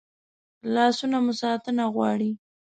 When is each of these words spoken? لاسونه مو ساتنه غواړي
لاسونه 0.73 1.17
مو 1.25 1.33
ساتنه 1.41 1.83
غواړي 1.95 2.31